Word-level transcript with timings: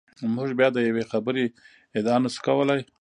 موږ 0.35 0.49
بیا 0.59 0.69
د 0.73 0.77
یوې 0.89 1.03
خبرې 1.11 1.45
ادعا 1.97 2.17
نشو 2.23 2.39
کولای. 2.45 2.81